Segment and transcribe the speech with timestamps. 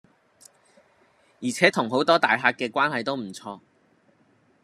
[1.43, 3.59] 而且同好多大客既關係都唔錯